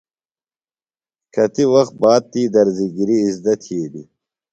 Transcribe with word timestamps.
کتیۡ 1.33 1.67
وخت 1.73 1.93
باد 2.01 2.23
تی 2.31 2.41
درزیۡ 2.53 2.91
گِری 2.95 3.17
اِزدہ 3.25 3.53
تِھیلیۡ۔ 3.61 4.07